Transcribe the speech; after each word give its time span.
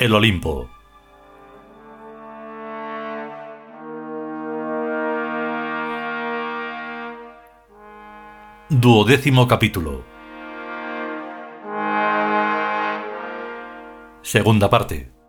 El 0.00 0.14
Olimpo. 0.14 0.66
Duodécimo 8.70 9.46
capítulo. 9.46 10.02
Segunda 14.22 14.70
parte. 14.70 15.19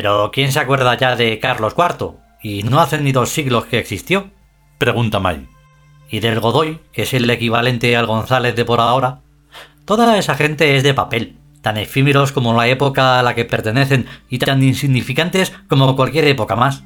Pero 0.00 0.30
¿quién 0.32 0.50
se 0.50 0.58
acuerda 0.58 0.96
ya 0.96 1.14
de 1.14 1.38
Carlos 1.40 1.74
IV? 1.76 2.12
Y 2.42 2.62
no 2.62 2.80
hace 2.80 2.98
ni 3.02 3.12
dos 3.12 3.28
siglos 3.28 3.66
que 3.66 3.76
existió. 3.76 4.30
Pregunta 4.78 5.20
May. 5.20 5.46
Y 6.08 6.20
del 6.20 6.40
Godoy, 6.40 6.80
que 6.90 7.02
es 7.02 7.12
el 7.12 7.28
equivalente 7.28 7.94
al 7.98 8.06
González 8.06 8.56
de 8.56 8.64
por 8.64 8.80
ahora. 8.80 9.20
Toda 9.84 10.16
esa 10.16 10.36
gente 10.36 10.74
es 10.74 10.84
de 10.84 10.94
papel, 10.94 11.36
tan 11.60 11.76
efímeros 11.76 12.32
como 12.32 12.54
la 12.54 12.66
época 12.66 13.18
a 13.18 13.22
la 13.22 13.34
que 13.34 13.44
pertenecen 13.44 14.06
y 14.30 14.38
tan 14.38 14.62
insignificantes 14.62 15.52
como 15.68 15.94
cualquier 15.94 16.24
época 16.28 16.56
más. 16.56 16.82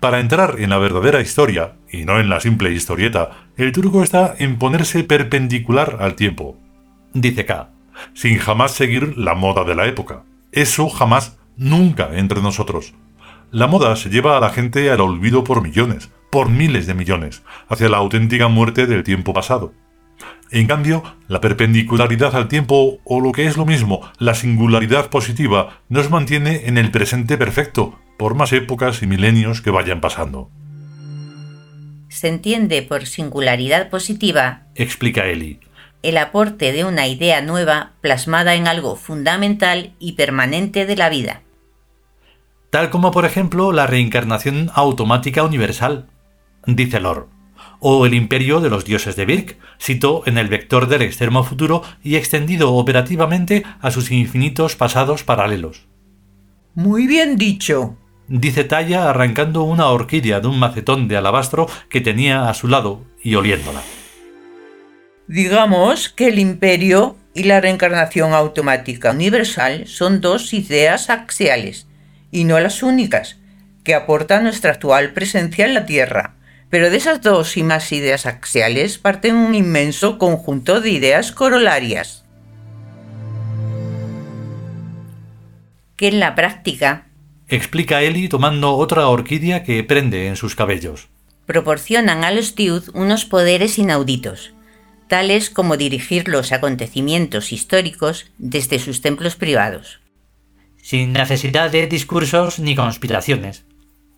Para 0.00 0.18
entrar 0.18 0.56
en 0.58 0.70
la 0.70 0.78
verdadera 0.78 1.20
historia, 1.20 1.74
y 1.88 2.04
no 2.04 2.18
en 2.18 2.28
la 2.28 2.40
simple 2.40 2.72
historieta, 2.72 3.46
el 3.56 3.70
truco 3.70 4.02
está 4.02 4.34
en 4.40 4.58
ponerse 4.58 5.04
perpendicular 5.04 5.98
al 6.00 6.16
tiempo. 6.16 6.56
Dice 7.14 7.46
K 7.46 7.68
sin 8.14 8.38
jamás 8.38 8.72
seguir 8.72 9.16
la 9.16 9.34
moda 9.34 9.64
de 9.64 9.74
la 9.74 9.86
época. 9.86 10.24
Eso 10.52 10.88
jamás, 10.88 11.38
nunca 11.56 12.10
entre 12.14 12.42
nosotros. 12.42 12.94
La 13.50 13.66
moda 13.66 13.96
se 13.96 14.08
lleva 14.08 14.36
a 14.36 14.40
la 14.40 14.50
gente 14.50 14.90
al 14.90 15.00
olvido 15.00 15.44
por 15.44 15.62
millones, 15.62 16.10
por 16.30 16.48
miles 16.48 16.86
de 16.86 16.94
millones, 16.94 17.42
hacia 17.68 17.88
la 17.88 17.98
auténtica 17.98 18.48
muerte 18.48 18.86
del 18.86 19.04
tiempo 19.04 19.34
pasado. 19.34 19.74
En 20.50 20.66
cambio, 20.66 21.02
la 21.28 21.40
perpendicularidad 21.40 22.36
al 22.36 22.48
tiempo, 22.48 22.98
o 23.04 23.20
lo 23.20 23.32
que 23.32 23.46
es 23.46 23.56
lo 23.56 23.64
mismo, 23.64 24.10
la 24.18 24.34
singularidad 24.34 25.08
positiva, 25.08 25.80
nos 25.88 26.10
mantiene 26.10 26.66
en 26.66 26.76
el 26.76 26.90
presente 26.90 27.38
perfecto, 27.38 27.98
por 28.18 28.34
más 28.34 28.52
épocas 28.52 29.02
y 29.02 29.06
milenios 29.06 29.62
que 29.62 29.70
vayan 29.70 30.00
pasando. 30.00 30.50
Se 32.08 32.28
entiende 32.28 32.82
por 32.82 33.06
singularidad 33.06 33.88
positiva, 33.88 34.64
explica 34.74 35.24
Eli, 35.26 35.60
el 36.02 36.18
aporte 36.18 36.72
de 36.72 36.84
una 36.84 37.06
idea 37.06 37.40
nueva 37.42 37.92
plasmada 38.00 38.54
en 38.54 38.66
algo 38.66 38.96
fundamental 38.96 39.92
y 39.98 40.12
permanente 40.12 40.86
de 40.86 40.96
la 40.96 41.08
vida. 41.08 41.42
Tal 42.70 42.90
como 42.90 43.10
por 43.10 43.24
ejemplo 43.24 43.70
la 43.72 43.86
reencarnación 43.86 44.70
automática 44.74 45.42
universal, 45.42 46.06
dice 46.66 47.00
Lor, 47.00 47.28
o 47.80 48.06
el 48.06 48.14
imperio 48.14 48.60
de 48.60 48.70
los 48.70 48.84
dioses 48.84 49.16
de 49.16 49.26
Birk, 49.26 49.58
citó 49.78 50.22
en 50.26 50.38
el 50.38 50.48
vector 50.48 50.88
del 50.88 51.02
extremo 51.02 51.44
futuro 51.44 51.82
y 52.02 52.16
extendido 52.16 52.72
operativamente 52.74 53.64
a 53.80 53.90
sus 53.90 54.10
infinitos 54.10 54.76
pasados 54.76 55.24
paralelos. 55.24 55.86
Muy 56.74 57.06
bien 57.06 57.36
dicho, 57.36 57.96
dice 58.28 58.64
Talla 58.64 59.10
arrancando 59.10 59.62
una 59.64 59.88
orquídea 59.88 60.40
de 60.40 60.48
un 60.48 60.58
macetón 60.58 61.08
de 61.08 61.18
alabastro 61.18 61.66
que 61.90 62.00
tenía 62.00 62.48
a 62.48 62.54
su 62.54 62.68
lado 62.68 63.02
y 63.22 63.34
oliéndola. 63.34 63.82
Digamos 65.28 66.08
que 66.08 66.28
el 66.28 66.38
imperio 66.38 67.16
y 67.34 67.44
la 67.44 67.60
reencarnación 67.60 68.34
automática 68.34 69.12
universal 69.12 69.86
son 69.86 70.20
dos 70.20 70.52
ideas 70.52 71.10
axiales, 71.10 71.86
y 72.30 72.44
no 72.44 72.58
las 72.58 72.82
únicas, 72.82 73.38
que 73.84 73.94
aportan 73.94 74.44
nuestra 74.44 74.72
actual 74.72 75.12
presencia 75.12 75.64
en 75.64 75.74
la 75.74 75.86
Tierra. 75.86 76.34
Pero 76.70 76.90
de 76.90 76.96
esas 76.96 77.20
dos 77.20 77.56
y 77.56 77.62
más 77.62 77.92
ideas 77.92 78.26
axiales 78.26 78.98
parten 78.98 79.36
un 79.36 79.54
inmenso 79.54 80.18
conjunto 80.18 80.80
de 80.80 80.90
ideas 80.90 81.30
corolarias. 81.30 82.24
Que 85.96 86.08
en 86.08 86.18
la 86.18 86.34
práctica, 86.34 87.06
explica 87.48 88.02
Eli 88.02 88.28
tomando 88.28 88.74
otra 88.74 89.06
orquídea 89.06 89.62
que 89.62 89.84
prende 89.84 90.28
en 90.28 90.36
sus 90.36 90.56
cabellos, 90.56 91.08
proporcionan 91.46 92.24
a 92.24 92.30
los 92.30 92.54
Tiud 92.54 92.88
unos 92.94 93.26
poderes 93.26 93.78
inauditos, 93.78 94.54
tales 95.12 95.50
como 95.50 95.76
dirigir 95.76 96.26
los 96.26 96.52
acontecimientos 96.52 97.52
históricos 97.52 98.30
desde 98.38 98.78
sus 98.78 99.02
templos 99.02 99.36
privados. 99.36 100.00
Sin 100.78 101.12
necesidad 101.12 101.70
de 101.70 101.86
discursos 101.86 102.58
ni 102.58 102.74
conspiraciones. 102.74 103.66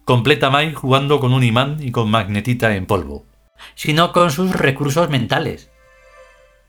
Completa 0.04 0.50
Mai 0.50 0.72
jugando 0.72 1.18
con 1.18 1.32
un 1.32 1.42
imán 1.42 1.78
y 1.80 1.90
con 1.90 2.08
magnetita 2.12 2.76
en 2.76 2.86
polvo. 2.86 3.26
Sino 3.74 4.12
con 4.12 4.30
sus 4.30 4.52
recursos 4.52 5.10
mentales. 5.10 5.68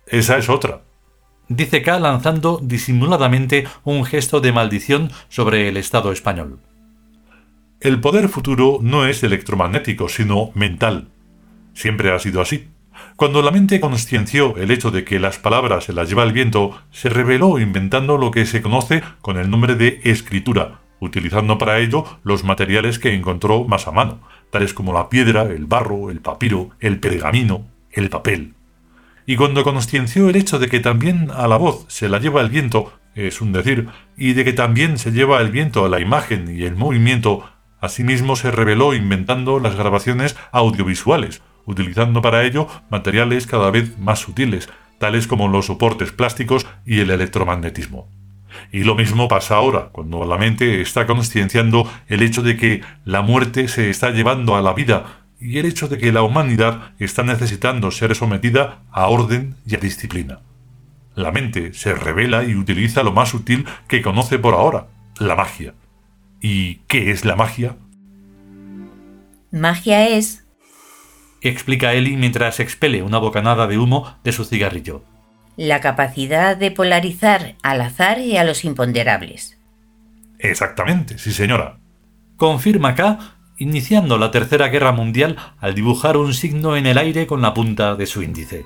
Esa 0.07 0.39
es 0.39 0.49
otra. 0.49 0.81
Dice 1.47 1.83
K 1.83 1.99
lanzando 1.99 2.59
disimuladamente 2.63 3.67
un 3.83 4.05
gesto 4.05 4.41
de 4.41 4.51
maldición 4.51 5.11
sobre 5.29 5.69
el 5.69 5.77
Estado 5.77 6.11
español. 6.11 6.61
El 7.79 8.01
poder 8.01 8.27
futuro 8.27 8.79
no 8.81 9.05
es 9.05 9.21
electromagnético, 9.21 10.09
sino 10.09 10.49
mental. 10.55 11.09
Siempre 11.75 12.11
ha 12.11 12.17
sido 12.17 12.41
así. 12.41 12.69
Cuando 13.15 13.41
la 13.41 13.51
mente 13.51 13.79
conscienció 13.79 14.57
el 14.57 14.71
hecho 14.71 14.91
de 14.91 15.05
que 15.05 15.21
las 15.21 15.39
palabras 15.39 15.85
se 15.85 15.93
las 15.93 16.09
lleva 16.09 16.23
el 16.23 16.33
viento, 16.33 16.77
se 16.91 17.07
reveló 17.07 17.59
inventando 17.59 18.17
lo 18.17 18.29
que 18.29 18.45
se 18.45 18.61
conoce 18.61 19.03
con 19.21 19.37
el 19.37 19.49
nombre 19.49 19.75
de 19.75 20.01
escritura, 20.03 20.81
utilizando 20.99 21.57
para 21.57 21.79
ello 21.79 22.03
los 22.23 22.43
materiales 22.43 22.99
que 22.99 23.13
encontró 23.13 23.63
más 23.63 23.87
a 23.87 23.93
mano, 23.93 24.19
tales 24.49 24.73
como 24.73 24.91
la 24.91 25.07
piedra, 25.07 25.43
el 25.43 25.65
barro, 25.65 26.11
el 26.11 26.19
papiro, 26.19 26.71
el 26.81 26.99
pergamino, 26.99 27.69
el 27.89 28.09
papel. 28.09 28.55
Y 29.25 29.37
cuando 29.37 29.63
conscienció 29.63 30.29
el 30.29 30.35
hecho 30.35 30.59
de 30.59 30.67
que 30.67 30.81
también 30.81 31.31
a 31.33 31.47
la 31.47 31.55
voz 31.55 31.85
se 31.87 32.09
la 32.09 32.19
lleva 32.19 32.41
el 32.41 32.49
viento, 32.49 32.91
es 33.15 33.39
un 33.39 33.53
decir, 33.53 33.87
y 34.17 34.33
de 34.33 34.43
que 34.43 34.51
también 34.51 34.97
se 34.97 35.13
lleva 35.13 35.39
el 35.39 35.51
viento 35.51 35.85
a 35.85 35.89
la 35.89 36.01
imagen 36.01 36.53
y 36.53 36.63
el 36.63 36.75
movimiento, 36.75 37.49
asimismo 37.79 38.35
se 38.35 38.51
reveló 38.51 38.93
inventando 38.93 39.61
las 39.61 39.77
grabaciones 39.77 40.35
audiovisuales, 40.51 41.41
utilizando 41.65 42.21
para 42.21 42.43
ello 42.43 42.67
materiales 42.89 43.47
cada 43.47 43.71
vez 43.71 43.97
más 43.97 44.19
sutiles, 44.19 44.69
tales 44.99 45.27
como 45.27 45.47
los 45.47 45.67
soportes 45.67 46.11
plásticos 46.11 46.65
y 46.85 46.99
el 46.99 47.11
electromagnetismo. 47.11 48.07
Y 48.71 48.83
lo 48.83 48.95
mismo 48.95 49.27
pasa 49.27 49.55
ahora, 49.55 49.89
cuando 49.91 50.25
la 50.25 50.37
mente 50.37 50.81
está 50.81 51.05
conscienciando 51.05 51.91
el 52.07 52.21
hecho 52.21 52.41
de 52.41 52.57
que 52.57 52.81
la 53.03 53.21
muerte 53.21 53.67
se 53.67 53.89
está 53.89 54.11
llevando 54.11 54.55
a 54.55 54.61
la 54.61 54.73
vida 54.73 55.25
y 55.39 55.57
el 55.57 55.65
hecho 55.65 55.87
de 55.87 55.97
que 55.97 56.11
la 56.11 56.23
humanidad 56.23 56.93
está 56.99 57.23
necesitando 57.23 57.91
ser 57.91 58.15
sometida 58.15 58.83
a 58.91 59.07
orden 59.07 59.55
y 59.65 59.75
a 59.75 59.79
disciplina. 59.79 60.39
La 61.13 61.31
mente 61.31 61.73
se 61.73 61.93
revela 61.93 62.43
y 62.43 62.55
utiliza 62.55 63.03
lo 63.03 63.11
más 63.11 63.29
sutil 63.29 63.65
que 63.87 64.01
conoce 64.01 64.39
por 64.39 64.53
ahora, 64.53 64.87
la 65.19 65.35
magia. 65.35 65.73
¿Y 66.41 66.75
qué 66.87 67.11
es 67.11 67.25
la 67.25 67.35
magia? 67.35 67.77
Magia 69.51 70.09
es 70.09 70.44
explica 71.49 71.93
Eli 71.93 72.17
mientras 72.17 72.59
expele 72.59 73.03
una 73.03 73.17
bocanada 73.17 73.67
de 73.67 73.77
humo 73.77 74.15
de 74.23 74.31
su 74.31 74.45
cigarrillo. 74.45 75.03
La 75.57 75.79
capacidad 75.79 76.57
de 76.57 76.71
polarizar 76.71 77.55
al 77.63 77.81
azar 77.81 78.19
y 78.19 78.37
a 78.37 78.43
los 78.43 78.65
imponderables. 78.65 79.57
Exactamente, 80.39 81.17
sí 81.17 81.31
señora. 81.31 81.77
Confirma 82.35 82.95
K, 82.95 83.19
iniciando 83.57 84.17
la 84.17 84.31
Tercera 84.31 84.67
Guerra 84.67 84.91
Mundial 84.91 85.37
al 85.59 85.75
dibujar 85.75 86.17
un 86.17 86.33
signo 86.33 86.75
en 86.75 86.85
el 86.85 86.97
aire 86.97 87.25
con 87.27 87.41
la 87.41 87.53
punta 87.53 87.95
de 87.95 88.05
su 88.05 88.21
índice. 88.21 88.65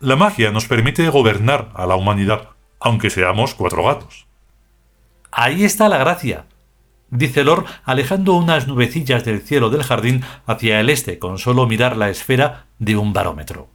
La 0.00 0.16
magia 0.16 0.52
nos 0.52 0.66
permite 0.66 1.08
gobernar 1.08 1.72
a 1.74 1.86
la 1.86 1.96
humanidad, 1.96 2.50
aunque 2.78 3.10
seamos 3.10 3.54
cuatro 3.54 3.84
gatos. 3.84 4.26
Ahí 5.32 5.64
está 5.64 5.88
la 5.88 5.98
gracia, 5.98 6.46
dice 7.10 7.44
Lord 7.44 7.64
alejando 7.84 8.34
unas 8.34 8.66
nubecillas 8.66 9.24
del 9.24 9.40
cielo 9.40 9.70
del 9.70 9.82
jardín 9.82 10.22
hacia 10.46 10.80
el 10.80 10.90
este 10.90 11.18
con 11.18 11.38
solo 11.38 11.66
mirar 11.66 11.96
la 11.96 12.10
esfera 12.10 12.66
de 12.78 12.96
un 12.96 13.12
barómetro. 13.12 13.68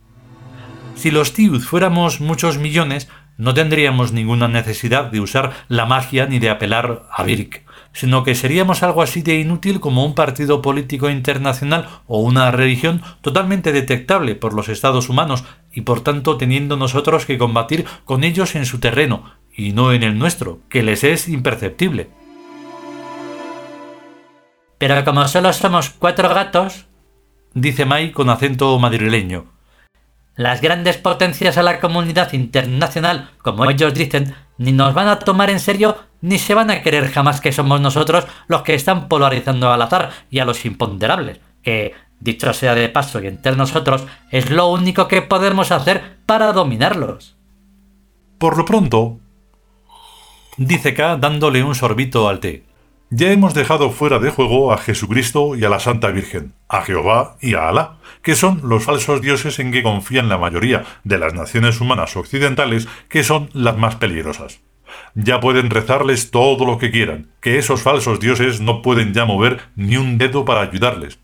Si 0.96 1.12
los 1.12 1.34
Tiud 1.34 1.62
fuéramos 1.62 2.22
muchos 2.22 2.58
millones, 2.58 3.10
no 3.38 3.54
tendríamos 3.54 4.14
ninguna 4.14 4.48
necesidad 4.48 5.06
de 5.06 5.20
usar 5.20 5.54
la 5.68 5.86
magia 5.86 6.28
ni 6.28 6.38
de 6.38 6.50
apelar 6.50 7.08
a 7.12 7.24
Birk, 7.24 7.64
sino 7.92 8.24
que 8.24 8.36
seríamos 8.36 8.84
algo 8.84 9.02
así 9.02 9.22
de 9.22 9.40
inútil 9.40 9.80
como 9.80 10.06
un 10.06 10.14
partido 10.14 10.62
político 10.62 11.10
internacional 11.10 11.90
o 12.06 12.20
una 12.20 12.52
religión 12.52 13.02
totalmente 13.22 13.72
detectable 13.72 14.36
por 14.36 14.54
los 14.54 14.70
estados 14.70 15.10
humanos 15.10 15.44
y 15.74 15.82
por 15.82 16.02
tanto 16.02 16.38
teniendo 16.38 16.78
nosotros 16.78 17.26
que 17.26 17.40
combatir 17.40 17.86
con 18.06 18.24
ellos 18.24 18.56
en 18.56 18.66
su 18.66 18.80
terreno 18.80 19.24
y 19.56 19.72
no 19.72 19.94
en 19.94 20.04
el 20.04 20.18
nuestro, 20.18 20.60
que 20.70 20.84
les 20.84 21.04
es 21.04 21.28
imperceptible. 21.28 22.10
Pero 24.86 25.06
como 25.06 25.26
solo 25.30 25.54
somos 25.54 25.92
cuatro 25.92 26.28
gatos, 26.28 26.88
dice 27.54 27.86
Mai 27.86 28.12
con 28.12 28.30
acento 28.30 28.78
madrileño, 28.80 29.46
Las 30.36 30.60
grandes 30.60 30.98
potencias 30.98 31.58
a 31.58 31.64
la 31.64 31.80
comunidad 31.80 32.34
internacional, 32.34 33.30
como 33.42 33.64
ellos 33.70 33.94
dicen, 33.94 34.36
ni 34.58 34.74
nos 34.74 34.94
van 34.94 35.08
a 35.08 35.20
tomar 35.20 35.50
en 35.50 35.62
serio 35.62 35.96
ni 36.20 36.38
se 36.38 36.54
van 36.54 36.70
a 36.70 36.82
querer 36.82 37.10
jamás 37.10 37.40
que 37.40 37.54
somos 37.54 37.80
nosotros 37.80 38.26
los 38.50 38.64
que 38.64 38.74
están 38.74 39.08
polarizando 39.08 39.72
al 39.72 39.82
azar 39.82 40.10
y 40.30 40.40
a 40.40 40.46
los 40.46 40.66
imponderables, 40.66 41.40
que, 41.62 41.94
dicho 42.20 42.52
sea 42.52 42.76
de 42.76 42.90
paso 42.90 43.24
y 43.24 43.28
entre 43.28 43.56
nosotros, 43.56 44.06
es 44.32 44.50
lo 44.50 44.68
único 44.68 45.08
que 45.08 45.22
podemos 45.22 45.72
hacer 45.72 46.18
para 46.26 46.52
dominarlos. 46.52 47.38
Por 48.38 48.58
lo 48.58 48.66
pronto, 48.66 49.18
dice 50.58 50.94
K 50.94 51.16
dándole 51.16 51.64
un 51.64 51.74
sorbito 51.74 52.28
al 52.28 52.42
té. 52.42 52.73
Ya 53.16 53.32
hemos 53.32 53.54
dejado 53.54 53.92
fuera 53.92 54.18
de 54.18 54.32
juego 54.32 54.74
a 54.74 54.80
Jesucristo 54.80 55.56
y 55.56 55.64
a 55.64 55.70
la 55.70 55.80
Santa 55.80 56.08
Virgen, 56.08 56.56
a 56.68 56.82
Jehová 56.82 57.38
y 57.42 57.54
a 57.54 57.70
Alá, 57.70 57.98
que 58.24 58.34
son 58.34 58.62
los 58.64 58.86
falsos 58.86 59.22
dioses 59.22 59.60
en 59.60 59.72
que 59.72 59.84
confían 59.84 60.30
la 60.30 60.40
mayoría 60.40 60.84
de 61.04 61.20
las 61.20 61.36
naciones 61.36 61.80
humanas 61.80 62.18
occidentales, 62.18 62.88
que 63.10 63.24
son 63.24 63.52
las 63.54 63.78
más 63.78 63.98
peligrosas. 63.98 64.62
Ya 65.14 65.40
pueden 65.40 65.70
rezarles 65.70 66.32
todo 66.32 66.66
lo 66.66 66.80
que 66.80 66.90
quieran, 66.90 67.30
que 67.40 67.60
esos 67.60 67.84
falsos 67.84 68.20
dioses 68.20 68.62
no 68.62 68.82
pueden 68.82 69.14
ya 69.14 69.26
mover 69.26 69.60
ni 69.76 69.96
un 69.96 70.18
dedo 70.18 70.44
para 70.44 70.62
ayudarles. 70.62 71.20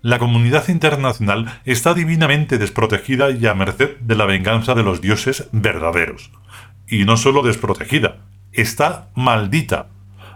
La 0.00 0.18
comunidad 0.18 0.66
internacional 0.70 1.60
está 1.66 1.92
divinamente 1.92 2.56
desprotegida 2.56 3.30
y 3.30 3.46
a 3.46 3.52
merced 3.52 3.98
de 3.98 4.14
la 4.14 4.24
venganza 4.24 4.74
de 4.74 4.84
los 4.84 5.02
dioses 5.02 5.50
verdaderos. 5.52 6.30
Y 6.88 7.04
no 7.04 7.18
solo 7.18 7.42
desprotegida, 7.42 8.24
está 8.54 9.10
maldita 9.14 9.88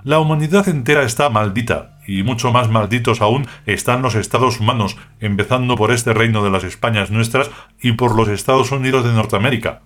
la 0.05 0.19
humanidad 0.19 0.69
entera 0.69 1.03
está 1.03 1.31
maldita, 1.31 1.99
y 2.07 2.23
mucho 2.23 2.53
más 2.53 2.69
malditos 2.69 3.21
aún 3.21 3.47
están 3.67 4.03
los 4.03 4.15
Estados 4.15 4.61
humanos, 4.61 4.97
empezando 5.21 5.77
por 5.77 5.93
este 5.93 6.13
reino 6.13 6.43
de 6.43 6.51
las 6.51 6.65
Españas 6.65 7.11
nuestras 7.11 7.51
y 7.81 7.93
por 7.93 8.15
los 8.15 8.29
Estados 8.29 8.73
Unidos 8.73 9.05
de 9.05 9.13
Norteamérica. 9.13 9.83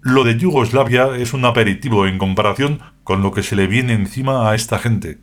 Lo 0.00 0.24
de 0.24 0.36
Yugoslavia 0.36 1.16
es 1.16 1.32
un 1.32 1.44
aperitivo 1.44 2.06
en 2.06 2.18
comparación 2.18 2.80
con 3.04 3.22
lo 3.22 3.32
que 3.32 3.42
se 3.42 3.56
le 3.56 3.66
viene 3.66 3.94
encima 3.94 4.50
a 4.50 4.54
esta 4.54 4.78
gente. 4.78 5.18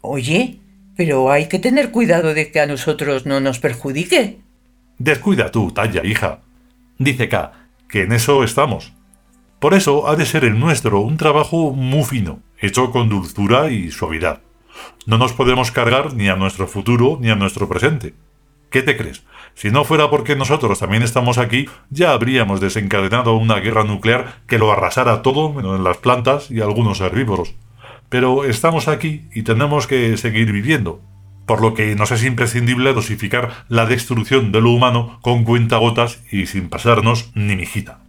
Oye, 0.00 0.60
pero 0.96 1.30
hay 1.30 1.48
que 1.48 1.58
tener 1.58 1.90
cuidado 1.90 2.32
de 2.32 2.50
que 2.50 2.60
a 2.60 2.66
nosotros 2.66 3.26
no 3.26 3.40
nos 3.40 3.58
perjudique. 3.58 4.38
Descuida 4.98 5.50
tú, 5.50 5.70
talla, 5.72 6.04
hija. 6.04 6.40
Dice 6.98 7.28
K, 7.28 7.52
que 7.88 8.02
en 8.02 8.12
eso 8.12 8.42
estamos. 8.42 8.95
Por 9.58 9.72
eso 9.72 10.06
ha 10.06 10.16
de 10.16 10.26
ser 10.26 10.44
el 10.44 10.58
nuestro 10.58 11.00
un 11.00 11.16
trabajo 11.16 11.72
muy 11.72 12.04
fino, 12.04 12.40
hecho 12.58 12.90
con 12.90 13.08
dulzura 13.08 13.70
y 13.70 13.90
suavidad. 13.90 14.42
No 15.06 15.16
nos 15.16 15.32
podemos 15.32 15.70
cargar 15.70 16.12
ni 16.12 16.28
a 16.28 16.36
nuestro 16.36 16.66
futuro 16.66 17.16
ni 17.20 17.30
a 17.30 17.36
nuestro 17.36 17.66
presente. 17.66 18.12
¿Qué 18.70 18.82
te 18.82 18.96
crees? 18.96 19.22
Si 19.54 19.70
no 19.70 19.84
fuera 19.84 20.10
porque 20.10 20.36
nosotros 20.36 20.78
también 20.78 21.02
estamos 21.02 21.38
aquí, 21.38 21.70
ya 21.88 22.12
habríamos 22.12 22.60
desencadenado 22.60 23.34
una 23.34 23.56
guerra 23.56 23.84
nuclear 23.84 24.40
que 24.46 24.58
lo 24.58 24.70
arrasara 24.70 25.22
todo 25.22 25.52
menos 25.52 25.76
en 25.78 25.84
las 25.84 25.96
plantas 25.96 26.50
y 26.50 26.60
algunos 26.60 27.00
herbívoros. 27.00 27.54
Pero 28.10 28.44
estamos 28.44 28.88
aquí 28.88 29.22
y 29.34 29.42
tenemos 29.42 29.86
que 29.86 30.18
seguir 30.18 30.52
viviendo, 30.52 31.00
por 31.46 31.62
lo 31.62 31.72
que 31.72 31.94
nos 31.94 32.10
es 32.10 32.24
imprescindible 32.24 32.92
dosificar 32.92 33.64
la 33.68 33.86
destrucción 33.86 34.52
de 34.52 34.60
lo 34.60 34.70
humano 34.70 35.18
con 35.22 35.44
cuentagotas 35.44 36.22
y 36.30 36.44
sin 36.44 36.68
pasarnos 36.68 37.30
ni 37.34 37.56
mijita. 37.56 38.05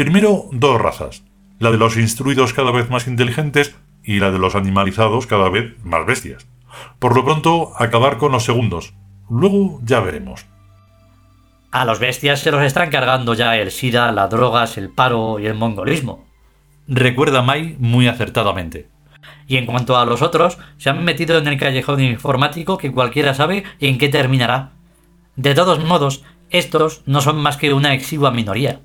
Primero, 0.00 0.46
dos 0.50 0.80
razas, 0.80 1.24
la 1.58 1.70
de 1.70 1.76
los 1.76 1.98
instruidos 1.98 2.54
cada 2.54 2.70
vez 2.70 2.88
más 2.88 3.06
inteligentes 3.06 3.76
y 4.02 4.18
la 4.18 4.30
de 4.30 4.38
los 4.38 4.54
animalizados 4.54 5.26
cada 5.26 5.50
vez 5.50 5.74
más 5.84 6.06
bestias. 6.06 6.46
Por 6.98 7.14
lo 7.14 7.22
pronto, 7.22 7.72
acabar 7.76 8.16
con 8.16 8.32
los 8.32 8.42
segundos. 8.42 8.94
Luego 9.28 9.78
ya 9.84 10.00
veremos. 10.00 10.46
A 11.70 11.84
los 11.84 11.98
bestias 11.98 12.40
se 12.40 12.50
los 12.50 12.62
están 12.62 12.88
cargando 12.88 13.34
ya 13.34 13.58
el 13.58 13.70
SIDA, 13.70 14.10
las 14.10 14.30
drogas, 14.30 14.78
el 14.78 14.88
paro 14.88 15.38
y 15.38 15.44
el 15.44 15.52
mongolismo. 15.52 16.24
Recuerda 16.88 17.42
Mai 17.42 17.76
muy 17.78 18.08
acertadamente. 18.08 18.88
Y 19.48 19.58
en 19.58 19.66
cuanto 19.66 19.98
a 19.98 20.06
los 20.06 20.22
otros, 20.22 20.56
se 20.78 20.88
han 20.88 21.04
metido 21.04 21.36
en 21.36 21.46
el 21.46 21.58
callejón 21.58 22.00
informático 22.00 22.78
que 22.78 22.90
cualquiera 22.90 23.34
sabe 23.34 23.64
en 23.80 23.98
qué 23.98 24.08
terminará. 24.08 24.70
De 25.36 25.54
todos 25.54 25.84
modos, 25.84 26.24
estos 26.48 27.02
no 27.04 27.20
son 27.20 27.36
más 27.36 27.58
que 27.58 27.74
una 27.74 27.92
exigua 27.92 28.30
minoría 28.30 28.80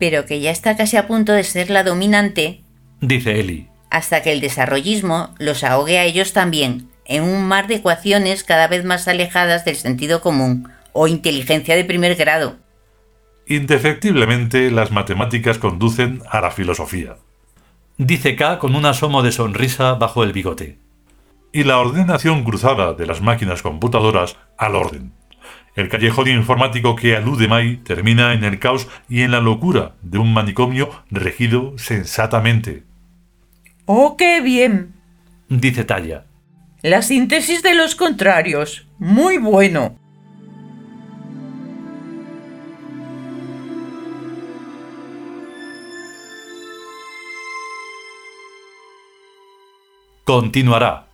pero 0.00 0.24
que 0.24 0.40
ya 0.40 0.50
está 0.50 0.76
casi 0.76 0.96
a 0.96 1.06
punto 1.06 1.32
de 1.32 1.44
ser 1.44 1.70
la 1.70 1.84
dominante, 1.84 2.62
dice 3.00 3.38
Eli, 3.38 3.68
hasta 3.90 4.22
que 4.22 4.32
el 4.32 4.40
desarrollismo 4.40 5.34
los 5.38 5.62
ahogue 5.62 5.98
a 5.98 6.04
ellos 6.04 6.32
también, 6.32 6.88
en 7.04 7.22
un 7.22 7.46
mar 7.46 7.66
de 7.68 7.76
ecuaciones 7.76 8.42
cada 8.42 8.66
vez 8.66 8.82
más 8.84 9.06
alejadas 9.06 9.64
del 9.66 9.76
sentido 9.76 10.22
común 10.22 10.68
o 10.92 11.06
inteligencia 11.06 11.76
de 11.76 11.84
primer 11.84 12.16
grado. 12.16 12.56
Indefectiblemente 13.46 14.70
las 14.70 14.90
matemáticas 14.90 15.58
conducen 15.58 16.22
a 16.30 16.40
la 16.40 16.50
filosofía. 16.50 17.16
Dice 17.98 18.36
K 18.36 18.58
con 18.58 18.76
un 18.76 18.86
asomo 18.86 19.22
de 19.22 19.32
sonrisa 19.32 19.94
bajo 19.94 20.24
el 20.24 20.32
bigote. 20.32 20.78
Y 21.52 21.64
la 21.64 21.78
ordenación 21.78 22.44
cruzada 22.44 22.94
de 22.94 23.06
las 23.06 23.20
máquinas 23.20 23.60
computadoras 23.60 24.36
al 24.56 24.76
orden. 24.76 25.12
El 25.80 25.88
callejón 25.88 26.28
informático 26.28 26.94
que 26.94 27.16
alude 27.16 27.48
Mai 27.48 27.78
termina 27.78 28.34
en 28.34 28.44
el 28.44 28.58
caos 28.58 28.86
y 29.08 29.22
en 29.22 29.30
la 29.30 29.40
locura 29.40 29.94
de 30.02 30.18
un 30.18 30.34
manicomio 30.34 30.90
regido 31.10 31.78
sensatamente. 31.78 32.82
¡Oh, 33.86 34.14
qué 34.18 34.42
bien! 34.42 34.92
dice 35.48 35.84
Talla. 35.84 36.26
La 36.82 37.00
síntesis 37.00 37.62
de 37.62 37.74
los 37.74 37.94
contrarios. 37.94 38.86
Muy 38.98 39.38
bueno. 39.38 39.96
Continuará. 50.24 51.09